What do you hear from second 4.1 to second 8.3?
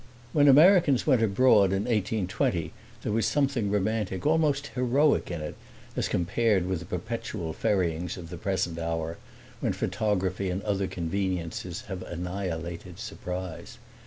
almost heroic in it, as compared with the perpetual ferryings